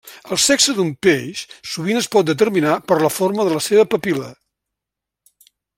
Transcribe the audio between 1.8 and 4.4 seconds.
es pot determinar per la forma de la seva papil·la.